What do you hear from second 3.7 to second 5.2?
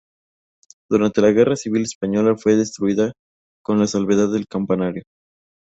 la salvedad del campanario.